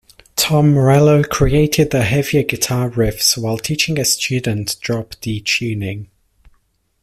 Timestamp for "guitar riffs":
2.41-3.37